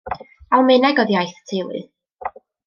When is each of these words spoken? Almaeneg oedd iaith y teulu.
Almaeneg 0.59 1.01
oedd 1.03 1.13
iaith 1.17 1.35
y 1.43 1.45
teulu. 1.53 1.83